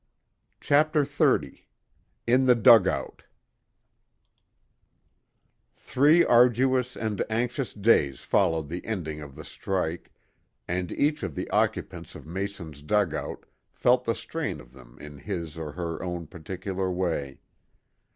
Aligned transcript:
CHAPTER 0.59 1.03
XXX 1.05 1.61
IN 2.25 2.47
THE 2.47 2.55
DUGOUT 2.55 3.21
Three 5.75 6.25
arduous 6.25 6.97
and 6.97 7.23
anxious 7.29 7.75
days 7.75 8.21
followed 8.21 8.67
the 8.67 8.83
ending 8.83 9.21
of 9.21 9.35
the 9.35 9.45
strike, 9.45 10.11
and 10.67 10.91
each 10.91 11.21
of 11.21 11.35
the 11.35 11.47
occupants 11.51 12.15
of 12.15 12.25
Mason's 12.25 12.81
dugout 12.81 13.45
felt 13.71 14.05
the 14.05 14.15
strain 14.15 14.59
of 14.59 14.73
them 14.73 14.97
in 14.99 15.19
his 15.19 15.55
or 15.55 15.73
her 15.73 16.01
own 16.01 16.25
particular 16.25 16.91
way. 16.91 17.39